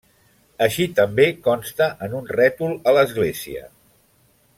Així 0.67 0.85
també 0.99 1.27
consta 1.49 1.89
en 2.07 2.15
un 2.21 2.27
rètol 2.39 2.73
a 2.93 2.95
l'església. 2.99 3.63